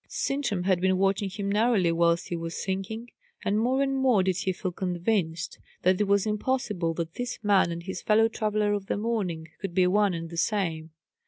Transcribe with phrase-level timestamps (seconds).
[0.09, 3.11] Sintram had been watching him narrowly whilst he was singing,
[3.45, 7.71] and more and more did he feel convinced that it was impossible that this man
[7.71, 10.89] and his fellow traveller of the morning could be one and the same.